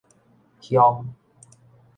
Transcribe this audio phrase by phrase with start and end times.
[0.61, 1.05] 兇